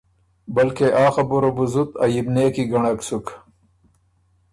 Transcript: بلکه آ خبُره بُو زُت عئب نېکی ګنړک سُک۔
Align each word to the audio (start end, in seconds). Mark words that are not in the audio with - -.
بلکه 0.55 0.85
آ 1.03 1.05
خبُره 1.13 1.49
بُو 1.55 1.65
زُت 1.73 1.91
عئب 2.03 2.27
نېکی 2.33 2.63
ګنړک 2.71 2.99
سُک۔ 3.07 3.25